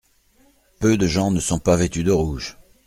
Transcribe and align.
Peu 0.79 0.97
de 0.97 1.05
gens 1.05 1.29
ne 1.29 1.39
sont 1.39 1.59
pas 1.59 1.75
vêtus 1.75 2.03
de 2.03 2.09
rouge. 2.11 2.57